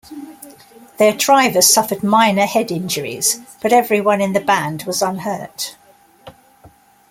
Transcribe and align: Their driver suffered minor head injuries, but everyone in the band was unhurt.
Their 0.97 1.13
driver 1.13 1.61
suffered 1.61 2.01
minor 2.01 2.47
head 2.47 2.71
injuries, 2.71 3.39
but 3.61 3.71
everyone 3.71 4.19
in 4.19 4.33
the 4.33 4.39
band 4.39 4.81
was 4.85 5.03
unhurt. 5.03 5.75